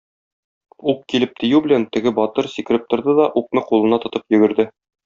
[0.93, 4.73] Ук килеп тию белән, теге батыр сикереп торды да укны кулына тотып йөгерде.